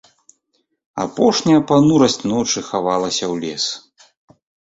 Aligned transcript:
Апошняя 1.03 1.59
панурасць 1.73 2.17
ночы 2.33 2.59
хавалася 2.71 3.23
ў 3.33 3.45
лес. 3.45 3.65